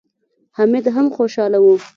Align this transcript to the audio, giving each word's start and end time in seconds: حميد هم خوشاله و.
حميد 0.57 0.85
هم 0.95 1.07
خوشاله 1.15 1.59
و. 1.63 1.67